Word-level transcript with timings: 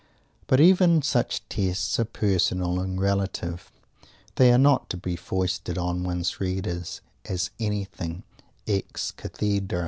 But 0.47 0.59
even 0.59 1.03
such 1.03 1.47
tests 1.47 1.99
are 1.99 2.05
personal 2.05 2.79
and 2.79 2.99
relative. 2.99 3.71
They 4.33 4.51
are 4.51 4.57
not 4.57 4.89
to 4.89 4.97
be 4.97 5.15
foisted 5.15 5.77
on 5.77 6.03
one's 6.03 6.39
readers 6.41 7.01
as 7.25 7.51
anything 7.59 8.23
"ex 8.67 9.11
cathedra." 9.11 9.79